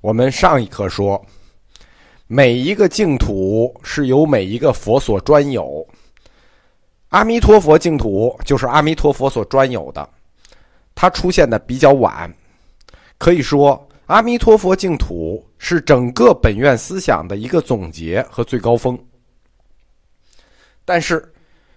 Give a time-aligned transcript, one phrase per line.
[0.00, 1.20] 我们上一课说，
[2.28, 5.84] 每一个净土是由每一个佛所专有。
[7.08, 10.08] 阿弥陀佛净土就是阿弥陀佛所专有的，
[10.94, 12.32] 它出现的比较晚。
[13.18, 18.96] 可以说，阿弥陀佛净土是整个本愿思想的一个总结和最高峰。
[20.84, 21.28] 但是，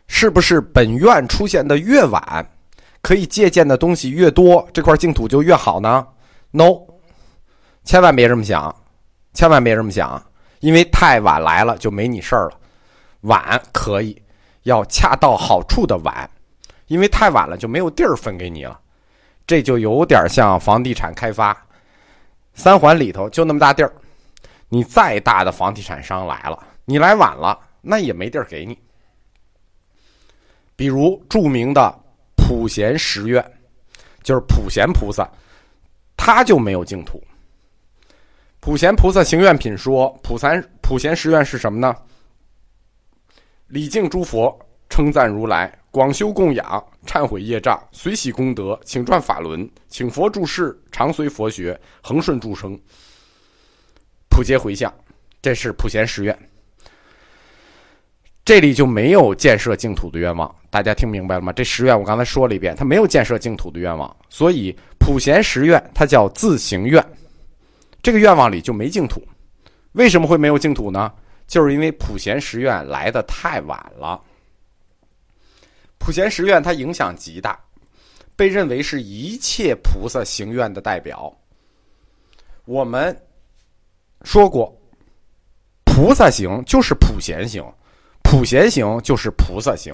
[0.05, 2.47] 是不是本愿出现的越晚，
[3.01, 6.05] 可以借鉴的东西越多，这块净土就越好呢
[6.51, 6.90] ？No。
[7.91, 8.73] 千万别这么想，
[9.33, 10.25] 千万别这么想，
[10.61, 12.57] 因为太晚来了就没你事儿了。
[13.23, 14.17] 晚可以，
[14.63, 16.29] 要恰到好处的晚，
[16.87, 18.79] 因为太晚了就没有地儿分给你了。
[19.45, 21.65] 这就有点像房地产开发，
[22.53, 23.91] 三环里头就那么大地儿，
[24.69, 28.79] 你再大的房地产商来了，你来晚了，那也没地儿给你。
[30.77, 31.93] 比如著名的
[32.37, 33.45] 普贤十愿，
[34.23, 35.29] 就是普贤菩萨，
[36.15, 37.21] 他就没有净土。
[38.61, 41.95] 普贤菩萨行愿品说：“普三普贤十愿是什么呢？
[43.69, 44.55] 礼敬诸佛，
[44.87, 52.79] 称赞如来，广修供养，忏悔业障，随喜功德，请转法轮，请佛住世，常随佛学，恒顺诸生，
[54.29, 54.93] 普皆回向。
[55.41, 56.37] 这是普贤十愿。
[58.45, 61.51] 这里就没有建设净土的愿望，大家听明白了吗？
[61.51, 67.03] 这十愿我刚才说了一遍，他没有建设净土的愿望，所以普贤十愿它叫自行愿。”
[68.01, 69.21] 这个愿望里就没净土，
[69.93, 71.11] 为什么会没有净土呢？
[71.47, 74.19] 就是因为普贤十愿来的太晚了。
[75.97, 77.59] 普贤十愿它影响极大，
[78.35, 81.31] 被认为是一切菩萨行愿的代表。
[82.65, 83.15] 我们
[84.23, 84.75] 说过，
[85.83, 87.63] 菩萨行就是普贤行，
[88.23, 89.93] 普贤行就是菩萨行，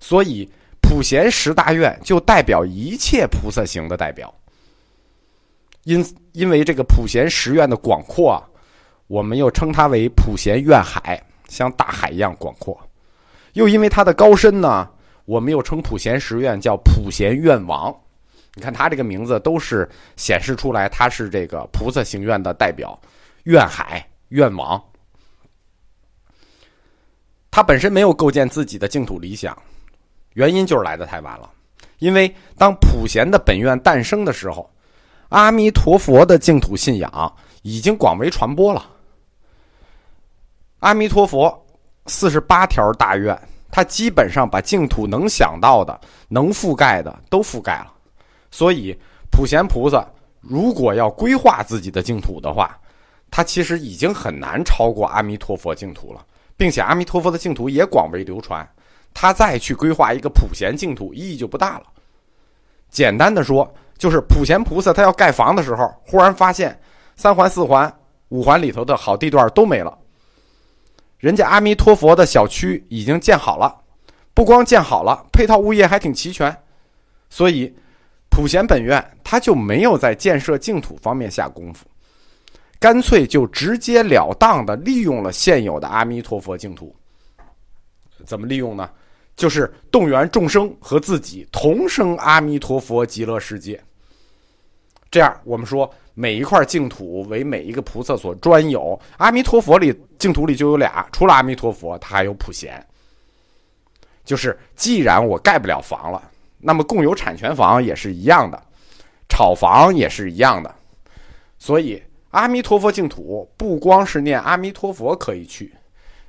[0.00, 0.48] 所以
[0.80, 4.32] 普贤十大愿就代表一切菩萨行的代表。
[5.84, 8.42] 因因为这个普贤十愿的广阔啊，
[9.08, 12.72] 我们又称它为普贤愿海，像大海一样广阔；
[13.54, 14.88] 又因为它的高深呢，
[15.24, 17.92] 我们又称普贤十愿叫普贤愿王。
[18.54, 22.96] 你看它这个名字都是显示出来，它是这个菩萨行愿的代表，
[23.44, 24.80] 愿海愿王。
[27.50, 29.60] 他本身没有构建自己的净土理想，
[30.34, 31.50] 原因就是来的太晚了。
[31.98, 34.71] 因为当普贤的本愿诞生的时候。
[35.32, 38.86] 阿弥陀佛的净土信仰已经广为传播了。
[40.80, 41.66] 阿弥陀佛
[42.06, 43.36] 四十八条大愿，
[43.70, 45.98] 他基本上把净土能想到的、
[46.28, 47.90] 能覆盖的都覆盖了。
[48.50, 48.94] 所以
[49.30, 50.06] 普贤菩萨
[50.42, 52.78] 如果要规划自己的净土的话，
[53.30, 56.22] 他其实已经很难超过阿弥陀佛净土了，
[56.58, 58.68] 并且阿弥陀佛的净土也广为流传，
[59.14, 61.84] 他再去规划一个普贤净土意义就不大了。
[62.90, 63.66] 简单的说。
[64.02, 66.76] 就是普贤菩萨他要盖房的时候，忽然发现
[67.14, 67.88] 三环、四环、
[68.30, 69.96] 五环里头的好地段都没了。
[71.18, 73.72] 人家阿弥陀佛的小区已经建好了，
[74.34, 76.52] 不光建好了，配套物业还挺齐全。
[77.30, 77.72] 所以
[78.28, 81.86] 普贤本愿他就没有在建设净土方面下功夫，
[82.80, 86.92] 干脆就直截了当的利用了现有的阿弥陀佛净土。
[88.26, 88.90] 怎么利用呢？
[89.36, 93.80] 就是动员众生和自己同生阿弥陀佛极乐世界。
[95.12, 98.98] 这样，我们说每一块净土为每一个菩萨所专有。
[99.18, 102.84] 阿弥陀佛里净土里就有俩，除了阿弥陀佛，它还有普贤。
[104.24, 108.60] 就是既然我盖不了房了，那么共有产权房也是一样的，
[109.28, 110.74] 炒房也是一样的。
[111.58, 115.70] 所以阿弥陀佛净土不光是念阿弥陀佛可以去，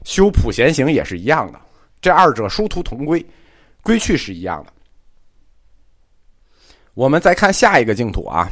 [0.03, 1.61] 修普贤行也是一样的。
[2.01, 3.25] 这二者殊途同归，
[3.81, 4.73] 归去是一样的。
[6.93, 8.51] 我们再看下一个净土啊。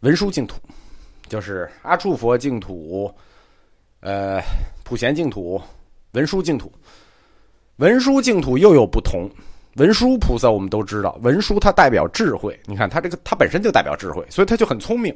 [0.00, 0.60] 文殊净土，
[1.28, 3.12] 就是阿处佛净土，
[4.00, 4.40] 呃，
[4.84, 5.60] 普贤净土，
[6.12, 6.72] 文殊净土。
[7.76, 9.28] 文殊净土又有不同。
[9.74, 12.58] 文殊菩萨我们都知道，文殊它代表智慧。
[12.64, 15.14] 你看它这个，它本身就代表智慧，所以它就很聪明。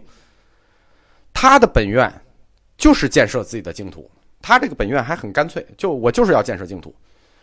[1.33, 2.13] 他的本愿
[2.77, 4.09] 就是建设自己的净土。
[4.41, 6.95] 他这个本愿还很干脆，就我就是要建设净土，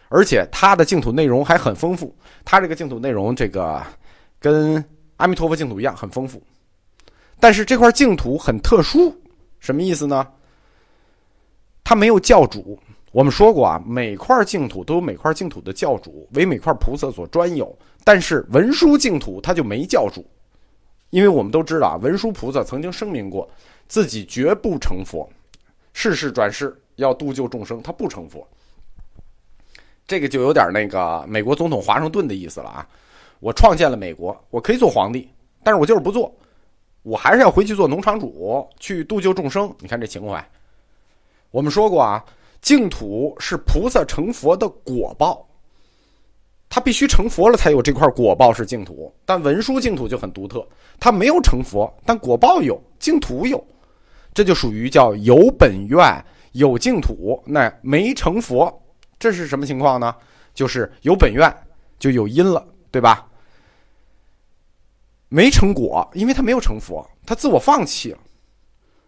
[0.07, 2.15] 而且他的净土内容还很丰富。
[2.45, 3.81] 他这个净土内容，这个
[4.39, 4.81] 跟
[5.17, 6.41] 阿弥陀佛净土一样很丰富。
[7.39, 9.15] 但是这块净土很特殊，
[9.59, 10.27] 什么意思呢？
[11.83, 12.77] 它没有教主。
[13.11, 17.75] 我们说过啊，每块净土都有每块净土的教主，为每块菩萨所专有。
[18.03, 20.23] 但是文殊净土它就没教主，
[21.09, 23.49] 因为我们都知道啊，文殊菩萨曾经声明过，
[23.87, 25.27] 自己绝不成佛，
[25.93, 28.47] 世世转世要度救众生，他不成佛。
[30.05, 32.87] 这个就有点那个美国总统华盛顿的意思了啊！
[33.39, 35.29] 我创建了美国，我可以做皇帝，
[35.63, 36.31] 但是我就是不做。
[37.03, 39.73] 我还是要回去做农场主，去度救众生。
[39.79, 40.45] 你看这情怀。
[41.51, 42.23] 我们说过啊，
[42.61, 45.47] 净土是菩萨成佛的果报，
[46.69, 49.11] 他必须成佛了才有这块果报是净土。
[49.25, 50.67] 但文殊净土就很独特，
[50.99, 53.65] 他没有成佛，但果报有，净土有，
[54.33, 58.81] 这就属于叫有本愿有净土，那没成佛，
[59.17, 60.13] 这是什么情况呢？
[60.53, 61.51] 就是有本愿
[61.97, 63.28] 就有因了，对吧？
[65.29, 68.17] 没成果，因为他没有成佛，他自我放弃了。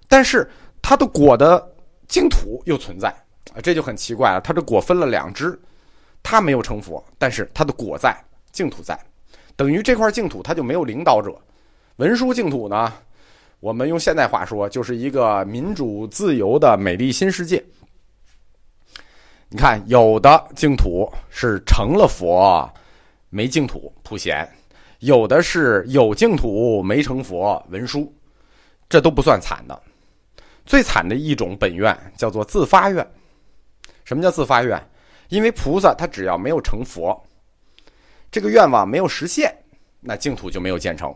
[0.08, 0.50] 但是
[0.82, 1.76] 他的果的
[2.08, 3.10] 净土又存在
[3.54, 4.40] 啊，这就很奇怪了。
[4.42, 5.60] 他的果分了两支，
[6.22, 8.16] 他没有成佛，但是他的果在，
[8.52, 9.00] 净土在，
[9.56, 11.36] 等于这块净土他就没有领导者。
[11.98, 12.94] 文殊净土呢，
[13.60, 17.64] 我们用现代话说，就是一个民主自由的美丽新世界。
[19.50, 22.70] 你看，有的净土是成了佛，
[23.30, 24.48] 没净土普贤。
[25.02, 28.14] 有的是有净土没成佛文殊，
[28.88, 29.82] 这都不算惨的。
[30.64, 33.06] 最惨的一种本愿叫做自发愿。
[34.06, 34.80] 什么叫自发愿？
[35.30, 37.20] 因为菩萨他只要没有成佛，
[38.30, 39.52] 这个愿望没有实现，
[40.02, 41.14] 那净土就没有建成。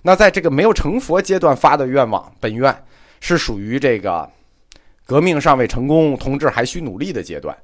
[0.00, 2.74] 那在这个没有成佛阶段发的愿望本愿，
[3.20, 4.30] 是属于这个
[5.04, 7.54] 革命尚未成功，同志还需努力的阶段。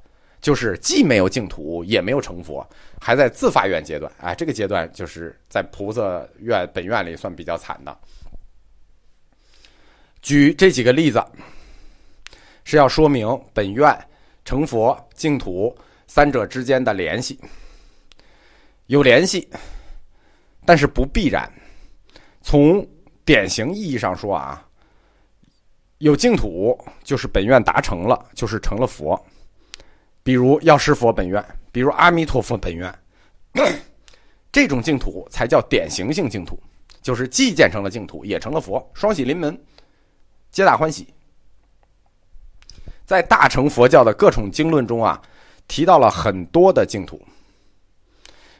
[0.45, 2.69] 就是既没有净土，也没有成佛，
[3.01, 4.35] 还在自发愿阶段啊！
[4.35, 7.99] 这个阶段就是在菩萨愿本愿里算比较惨的。
[10.21, 11.25] 举这几个例子，
[12.63, 13.99] 是要说明本愿、
[14.45, 15.75] 成佛、净土
[16.07, 17.41] 三者之间的联系。
[18.89, 19.49] 有联系，
[20.67, 21.51] 但是不必然。
[22.43, 22.87] 从
[23.25, 24.63] 典型意义上说啊，
[25.97, 29.19] 有净土就是本愿达成了，就是成了佛。
[30.25, 32.93] 比如药师佛本愿，比如阿弥陀佛本愿，
[34.51, 36.59] 这种净土才叫典型性净土，
[37.03, 39.57] 就是既建成了净土，也成了佛，双喜临门，
[40.51, 41.07] 皆大欢喜。
[43.05, 45.21] 在大乘佛教的各种经论中啊，
[45.69, 47.21] 提到了很多的净土。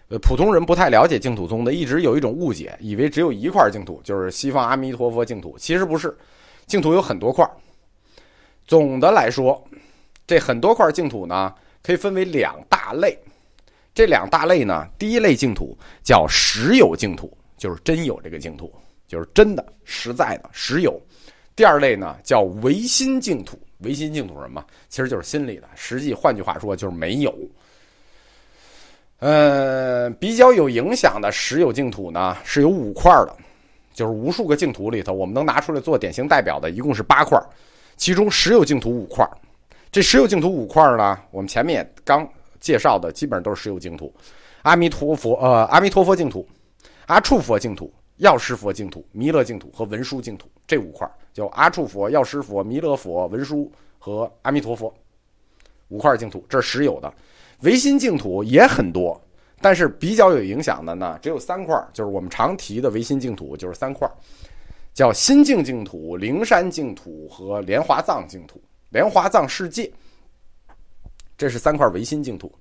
[0.09, 5.57] 呃，普通人不太了解净土宗的，一直有一种误解，以为只有一块净土，就是西方阿弥陀佛净土。
[5.57, 6.15] 其实不是，
[6.67, 7.51] 净土有很多块。
[8.67, 9.67] 总的来说。
[10.27, 13.19] 这很多块净土呢，可以分为两大类。
[13.95, 18.73] 这两大类呢，第一类净土叫实有净土，就是真有这个净土，
[19.07, 21.01] 就是真的、实在的实有。
[21.55, 23.59] 第二类呢，叫唯心净土。
[23.79, 24.65] 唯心净土什么？
[24.89, 25.69] 其实就是心里的。
[25.75, 27.33] 实际换句话说，就是没有。
[29.19, 33.37] 呃，比较有影响的实有净土呢，是有五块的，
[33.93, 37.39] 就是无数个净土里头，我们能拿出来做典型代表的，一共是八块，
[37.97, 39.25] 其中实有净土五块。
[39.95, 44.13] 这十有净土五块呢，我们前面也刚介绍的，基本上都是十有净土。
[44.63, 46.45] 阿弥陀佛，呃，阿弥陀佛净土、
[47.07, 53.71] 阿处佛净土、药师佛净土、弥勒净土和文殊净土这五块，叫阿处佛、药师佛、弥勒佛、文殊
[54.01, 54.93] 和阿弥陀佛
[55.91, 57.15] 五块净土，这是实有的。
[57.61, 59.23] 唯心净土也很多，
[59.61, 64.11] 但是比较有影响的呢，只有三块，就是我们常提的唯心净土，就是三块，
[64.93, 68.61] 叫心净净土、灵山净土和莲华藏净土。
[68.95, 69.93] 莲华藏世界，
[71.37, 72.55] 这是三块唯心净土。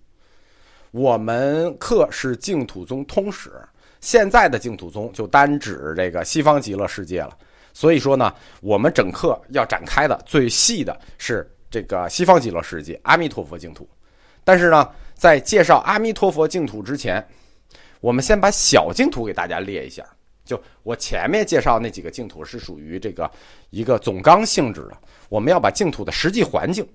[0.90, 3.52] 我们课是净土宗通史，
[4.02, 7.38] 现在的净土宗就单指这个西方极乐世界了。
[7.72, 13.88] 所以说呢，我们整课要展开的最细的是这个西方极乐世界阿弥陀佛净土。
[14.44, 17.24] 但是呢，在介绍阿弥陀佛净土之前，
[18.02, 20.04] 我们先把小净土给大家列一下。
[20.46, 23.32] 就我前面介绍那几个净土是属于这个
[23.70, 24.98] 一个总纲性质的，
[25.34, 26.88] 我们要把净土的实际环境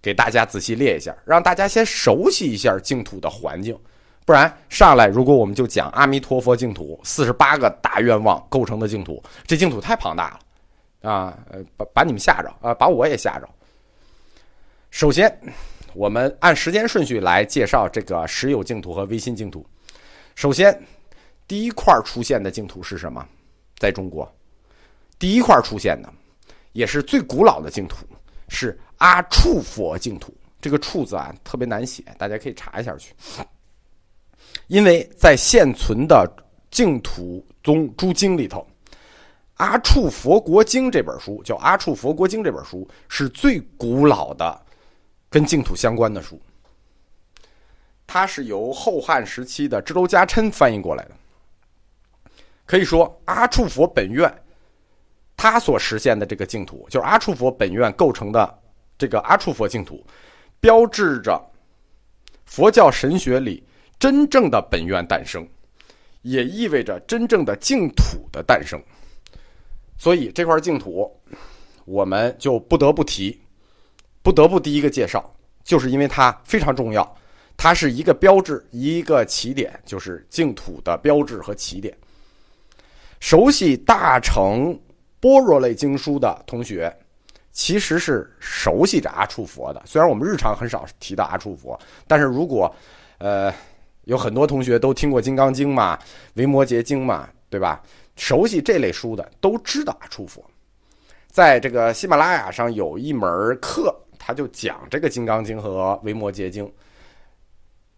[0.00, 3.76] 给大家仔细列一下，让大家先熟悉一下净土的环境，
[4.24, 11.36] 不然上来如果我们就讲阿弥陀佛净土四十八个大愿望构成的净土，这净土太庞大了啊，
[11.76, 13.48] 把把你们吓着啊，把我也吓着。
[14.92, 15.36] 首先，
[15.94, 19.66] 我们按时间顺序来介绍这个实有净土和微心净土。
[20.36, 20.80] 首先。
[21.46, 23.22] 第一块出现的净土是什么？
[23.76, 24.26] 在中国，
[25.18, 26.10] 第一块出现的，
[26.74, 28.04] 也是最古老的净土，
[28.48, 30.36] 是阿处佛净土。
[30.60, 33.14] 这个“处”字啊，特别难写，大家可以查一下去。
[34.66, 36.26] 因为在现存的
[36.70, 38.66] 净土宗诸经里头，
[39.56, 44.58] 《阿处佛国经》这本书叫《阿处佛国经》这本书是最古老的
[45.28, 46.40] 跟净土相关的书，
[48.06, 51.10] 它是由后汉时期的支娄迦琛翻译过来的。
[52.64, 54.34] 可以说，阿处佛本愿，
[55.36, 58.58] 他所实现的这个净土，就是阿处佛本愿构成的
[58.96, 60.04] 这个阿处佛净土，
[60.60, 61.40] 标志着
[62.46, 63.62] 佛教神学里
[63.98, 65.46] 真正的本愿诞生，
[66.22, 68.80] 也意味着真正的净土的诞生。
[69.96, 71.10] 所以这块净土，
[71.84, 73.40] 我们就不得不提，
[74.22, 77.16] 不得不第一个介绍，就是因为它非常重要，
[77.56, 81.96] 它是一个标志，一个起点，就是净土的标志和起点。
[83.20, 84.78] 熟悉大乘
[85.24, 86.94] 般若类经书的同学，
[87.50, 89.82] 其实是熟悉着阿处佛的。
[89.86, 92.70] 虽然我们日常很少提到阿处佛，但是如果，
[93.16, 93.50] 呃，
[94.04, 95.96] 有很多同学都听过《金刚经》嘛，
[96.34, 97.82] 《维摩诘经》嘛，对吧？
[98.16, 100.44] 熟悉这类书的都知道阿处佛。
[101.28, 106.66] 在这个喜马拉雅上有一门课，他就讲这个《金刚经》和《维摩诘经》。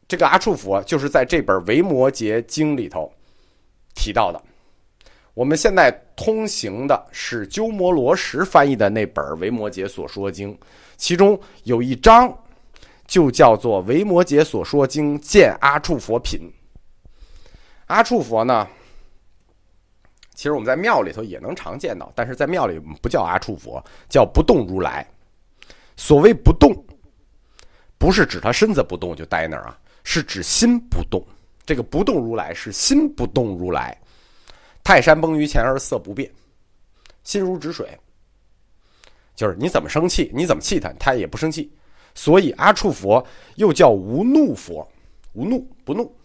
[0.07, 3.13] 这个阿处佛就是在这本《维摩诘经》里头
[3.97, 4.41] 提到的。
[5.37, 10.55] 我们现在通行的是鸠摩罗什翻译的那本《维摩诘所说经》，
[10.97, 12.35] 其中有一章
[13.07, 16.41] 就叫做《维摩诘所说经见阿处佛品》。
[17.85, 18.67] 阿处佛呢，
[20.35, 25.07] 其实我们在庙里头也能常见到，但是在庙里我们不叫阿处佛，叫不动如来。
[25.99, 26.75] 所谓不动，
[27.99, 31.23] 不是指他身子不动就待那儿啊，是指心不动。
[31.67, 33.95] 这个不动如来是心不动如来。
[34.87, 36.31] 泰山崩于前而色不变，
[37.25, 37.89] 心如止水。
[39.35, 41.69] 就是你怎么生气，你怎么气他，他也不生气。
[42.15, 43.27] 所以阿处佛
[43.57, 44.89] 又叫无怒佛，
[45.33, 46.17] 无怒不怒。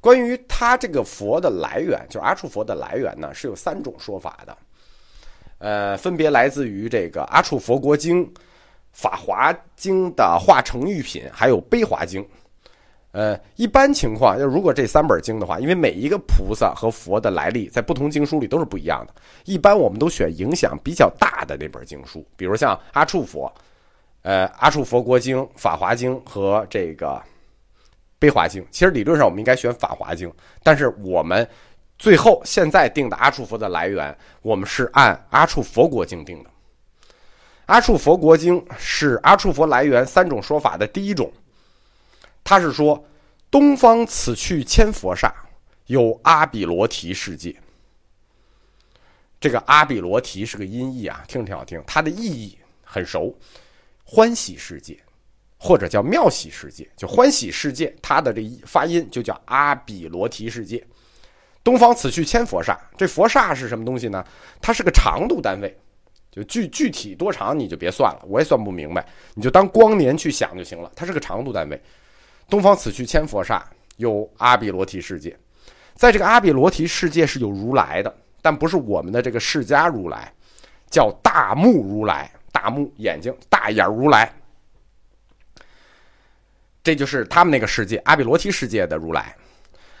[0.00, 4.58] 关于他这个佛的来源，就是阿处佛的来源呢，是有三种说法的。
[5.58, 8.26] 呃，分别来自于这个《阿处佛国经》、
[8.90, 12.20] 《法华经》的化成玉品，还有《悲华经》。
[13.14, 23.52] 呃，一般情况，就如果这三本经的话，因为每一个菩萨和佛的来历在不同经书里都是不一样的，一般我们都选影响比较大的那本经书，比如像阿处佛，
[24.22, 27.22] 呃，阿处佛国经、法华经和这个
[28.18, 28.66] 悲华经。
[28.72, 30.28] 其实理论上我们应该选法华经，
[30.64, 31.48] 但是我们
[31.96, 36.50] 最后现在定的阿处佛的来源，我们是按阿处佛国经定的。
[37.66, 41.32] 阿处佛国经是阿处佛来源三种说法的第一种。
[42.44, 43.02] 他是说，
[43.50, 45.32] 东方此去千佛刹，
[45.86, 47.56] 有阿比罗提世界。
[49.40, 51.82] 这个阿比罗提是个音译啊，听着挺好听。
[51.86, 53.34] 它的意义很熟，
[54.04, 54.98] 欢喜世界，
[55.58, 57.94] 或者叫妙喜世界，就欢喜世界。
[58.02, 60.86] 它的这一发音就叫阿比罗提世界。
[61.62, 64.22] 东方此去千佛刹，这佛刹是什么东西呢？
[64.60, 65.74] 它是个长度单位，
[66.30, 70.92] 就具具体多长你就别算了，我也算不明白，你就当光年去想就行了。
[70.94, 71.82] 它是个长度单位。
[72.48, 73.64] 东方此去千佛刹，
[73.96, 75.36] 有阿比罗提世界，
[75.94, 80.32] 在这个阿比罗提世界是有如来的，但不是我们的这个释迦如来，
[80.90, 84.32] 叫大目如来，大目眼睛大眼如来，
[86.82, 89.34] 这就是他们那个世界阿比罗提世界的如来。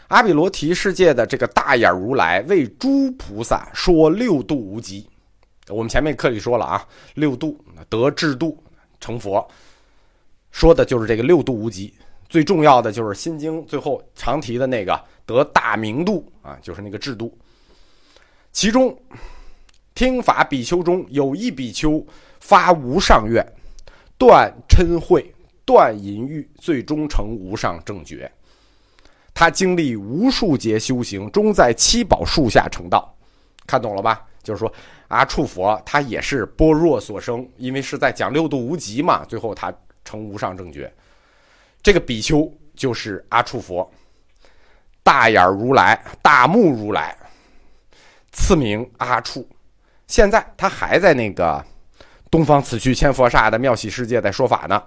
[0.08, 5.08] 阿比罗提世界的这个大眼如来为诸菩萨说六度无极，
[5.68, 7.58] 我们前面课里说了啊，六度
[7.88, 8.62] 得智度
[9.00, 9.48] 成佛，
[10.50, 11.92] 说的就是这个六度无极。
[12.28, 17.36] 最重要的就是《心经》最后常提的那个得大明度啊，就是那个制度。
[18.52, 18.96] 其中
[19.94, 22.04] 听法比丘中有一比丘
[22.40, 23.44] 发无上愿，
[24.18, 25.24] 断嗔恚，
[25.64, 28.30] 断淫欲，最终成无上正觉。
[29.32, 33.12] 他经历无数劫修行，终在七宝树下成道。
[33.66, 34.24] 看懂了吧？
[34.42, 34.72] 就是说
[35.08, 39.72] 阿处佛他也是般若所生，因为是在讲六度无极嘛，最后他
[40.04, 40.92] 成无上正觉。
[41.84, 43.88] 这个比丘就是阿处佛，
[45.02, 47.14] 大眼如来，大目如来，
[48.32, 49.46] 赐名阿处。
[50.06, 51.62] 现在他还在那个
[52.30, 54.82] 东方此去千佛刹的妙喜世界在说法呢。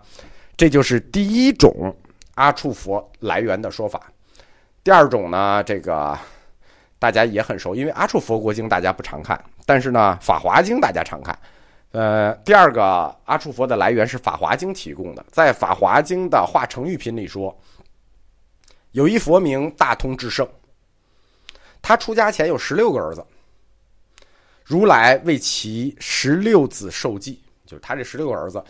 [0.57, 1.95] 这就是第一种
[2.33, 4.11] 阿处佛来源的说法。
[4.83, 6.17] 第二种呢，这个
[6.97, 11.37] 大家也很熟，因为阿处佛国经大家不常看，但是呢，法华经大家常看。
[11.91, 17.57] 呃，第二个阿处佛的来源是《法华经》提供的，在《法华经》的化成玉品里说，
[18.91, 20.47] 有一佛名大通智圣，
[21.81, 23.25] 他出家前有十六个儿子，
[24.65, 28.61] 如来为其十六子受记，就是他这十六个儿子，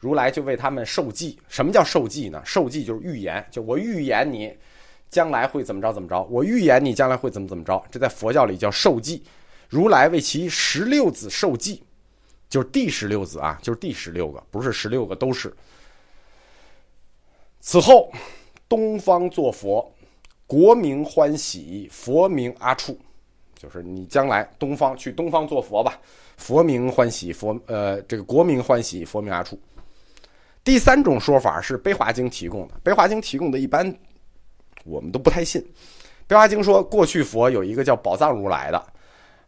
[0.00, 1.38] 如来就为他们受记。
[1.48, 2.42] 什么叫受记呢？
[2.44, 4.54] 受记就是预言，就我预言你
[5.08, 9.22] 将来会怎么着怎么着，我预言你将来会怎么怎么着，这在佛教里叫受记。
[9.68, 11.82] 如来为其十六子受记。
[12.48, 15.52] 就是第十六子啊，就是第十六个，不是十六个都是。
[17.60, 18.12] 此后，
[18.68, 19.92] 东方作佛，
[20.46, 22.96] 国名欢喜，佛名阿处，
[23.56, 26.00] 就是你将来东方去东方做佛吧，
[26.36, 29.58] 佛名欢喜，佛呃这个国名欢喜，佛名阿处。
[30.62, 33.92] 第三种说法是《悲华经》提供的，《悲华经》提供的一般
[34.84, 35.60] 我们都不太信，
[36.28, 38.86] 《悲华经》说过去佛有一个叫宝藏如来的。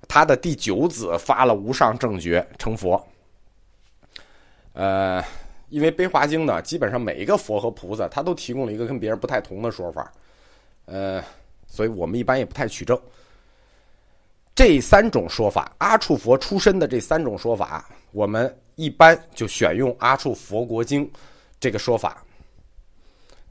[0.07, 3.03] 他的第九子发了无上正觉成佛。
[4.75, 5.23] 呃，
[5.69, 10.13] 因为《悲华经》呢，基本上每一个佛和菩萨，他都提供了一个跟别人不太同的说法，
[10.85, 11.23] 呃，
[11.67, 12.97] 所以我们一般也不太取证。
[14.55, 21.07] 这三种说法，阿处佛出身的这三种说法，我们一般就选用《阿处佛国经》
[21.59, 22.25] 这个说法。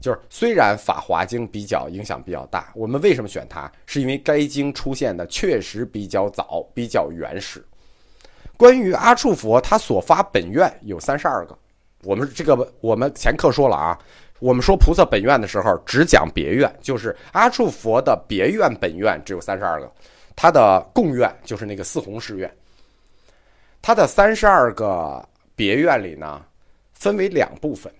[0.00, 3.70] 就是虽然《法华经》比较影响比较大，我们为什么选它？
[3.84, 7.64] 是因为该经出现的确实比较早，比较原始。
[8.56, 11.56] 关于阿处佛，他所发本愿有三十二个。
[12.04, 13.98] 我们这个我们前课说了啊，
[14.38, 19.92] 我们说菩萨本愿的时候，只讲别愿，就是阿处佛的别愿本愿只有三十二个。
[20.36, 22.48] 他的共愿就是那个四弘誓愿，
[23.82, 26.40] 他的三十二个别愿里呢，
[26.92, 27.92] 分为两部分。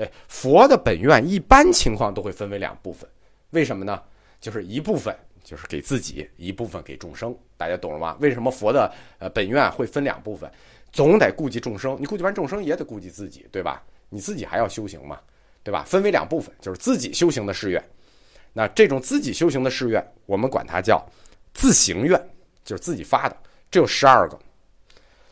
[0.00, 3.08] 哎，佛的本愿一般情况都会分为两部分，
[3.50, 4.02] 为什么呢？
[4.40, 5.14] 就是一部分
[5.44, 7.36] 就是给自己，一部分给众生。
[7.56, 8.16] 大家懂了吗？
[8.20, 10.50] 为什么佛的呃本愿会分两部分？
[10.90, 13.82] 总得顾及众生，你顾及完众生也得顾及自己，对吧？
[14.08, 15.20] 你自己还要修行嘛，
[15.62, 15.84] 对吧？
[15.86, 17.84] 分为两部分，就是自己修行的誓愿。
[18.52, 21.04] 那这种自己修行的誓愿，我们管它叫。
[21.52, 22.30] 自行愿
[22.64, 23.36] 就是自己发的，
[23.72, 24.38] 这有十二个；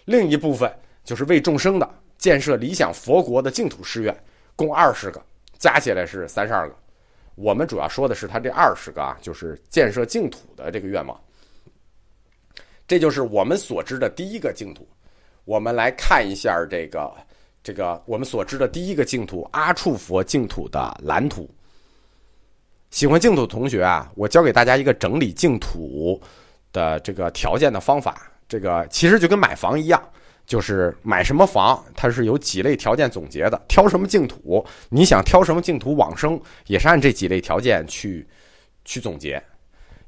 [0.07, 0.71] 另一部分
[1.05, 4.25] 就是为众生的建设理想佛国的净土誓愿，
[4.59, 5.25] 共二十个，
[5.57, 6.75] 加起来是三十二个。
[7.37, 11.17] 我们主要说的是他这二十个啊，就是建设净土的这个愿望。
[12.89, 14.85] 这就是我们所知的第一个净土。
[15.45, 17.15] 我们来看一下这个
[17.63, 21.49] 这个我们所知的第一个净土阿处佛净土的蓝图。
[22.91, 26.21] 喜欢净土的同学啊，我教给大家一个整理净土
[26.73, 28.29] 的这个条件的方法。
[28.49, 30.03] 这个其实就跟买房一样，
[30.49, 33.63] 就是买什么房，它是有几类条件总结的。
[33.69, 38.27] 挑什么净土，你想挑什么净土往生，也是按这几类条件去
[38.87, 39.41] 去总结。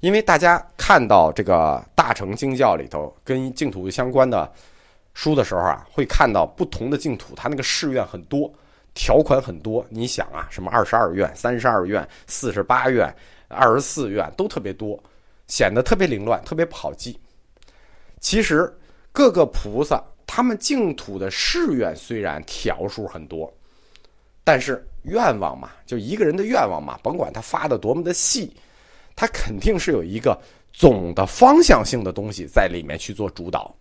[0.01, 4.51] 因为大家看到这个大乘经教里头跟净土相关的
[5.13, 8.51] 书的时候啊，会看到不同的净土，它那个誓愿很多。
[8.93, 13.15] 条款很多，你想啊，什么二十二愿、三十二愿、四十八愿、
[13.49, 15.01] 二十四愿都特别多，
[15.47, 17.21] 显得特别凌乱，特别不好记。
[18.19, 18.75] 其实
[19.13, 23.53] 各个菩萨他们净土的誓愿虽然条数很多，
[24.45, 28.55] 但是愿望嘛，就一个人的愿望嘛，甭管他发的多么的细，
[29.17, 30.41] 他肯定是有一个
[30.73, 33.75] 总的方向性的东西在里面去做主导。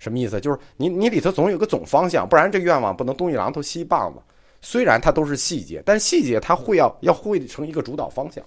[0.00, 0.40] 什么意思？
[0.40, 4.20] 就是你你里头总有个总方向，不然这愿望不能东一榔头西一棒子。
[4.60, 8.44] 虽然它都是细节，但细节它会要要会成一个主导方向，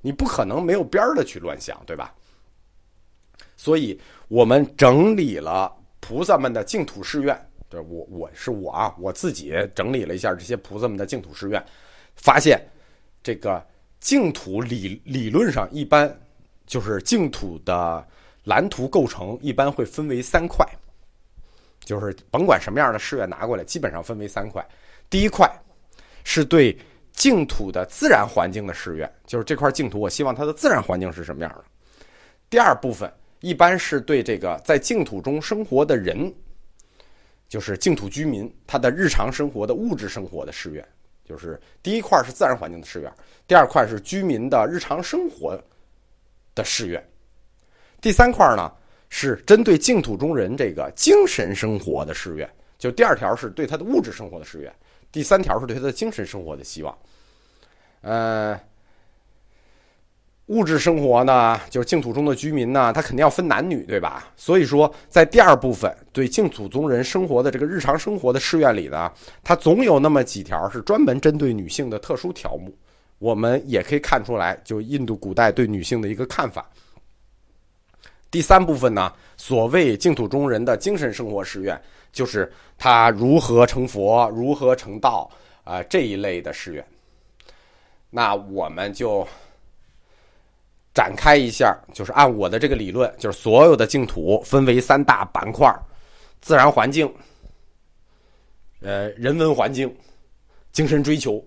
[0.00, 2.14] 你不可能没有边儿的去乱想，对吧？
[3.58, 5.70] 所以我们整理了
[6.10, 11.64] 菩萨们的净土誓愿，对我我是我啊，我自己整理了一下这些菩萨们的净土誓愿，
[12.16, 12.60] 发现
[13.22, 13.64] 这个
[14.00, 16.12] 净土理理论上一般
[16.66, 18.04] 就是净土的。
[18.44, 20.66] 蓝图构成一般会分为三块，
[21.84, 24.66] 就是甭管什么样的誓愿拿过来，基本上分为三块。
[25.10, 25.46] 第一块
[26.24, 26.76] 是对
[27.12, 31.64] 净土的自然环境的誓愿，就是这块净土，我希望它的自然环境是什么样的。
[32.48, 36.32] 第二部分一般是对这个在净土中生活的人，
[37.48, 40.86] 就是净土居民他的日常生活的物质生活的誓愿，
[41.24, 43.12] 就是第一块是自然环境的誓愿，
[43.46, 45.60] 第二块是居民的日常生活
[46.54, 47.04] 的誓愿。
[48.00, 48.70] 第三块呢，
[49.08, 52.48] 是针对净土中人这个精神生活的誓愿，
[52.78, 54.72] 就第二条是对他的物质生活的誓愿，
[55.10, 56.98] 第三条是对他的精神生活的希望。
[58.02, 58.58] 呃，
[60.50, 64.28] 物质生活呢，就是净土中的居民呢，他肯定要分男女，对吧？
[64.34, 69.12] 所以说，在第二部分对净土中人生活的这个日常生活的誓愿里呢，
[69.44, 72.76] 它总有那么几条是专门针对女性的特殊条目。
[73.20, 76.68] 我们也可以看出来，就印度古代对女性的一个看法。
[78.28, 85.30] 第三部分呢，所谓净土中人的精神生活誓愿，就是他如何成佛、如何成道
[85.62, 86.84] 啊这一类的誓愿。
[88.10, 89.24] 那我们就
[91.00, 95.74] 展开一下，就是按我的这个理论，就是所有的净土分为三大板块：
[96.42, 97.10] 自然环境、
[98.82, 99.90] 呃人文环境、
[100.72, 101.42] 精神追求。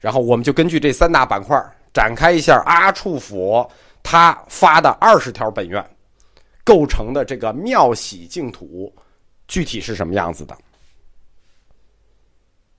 [0.00, 1.56] 然后我们就根据这三大板块
[1.94, 3.70] 展开一下阿处佛
[4.02, 5.80] 他发的二十条本愿。
[6.64, 8.92] 构成的这个妙喜净土，
[9.46, 10.58] 具体是什么样子的？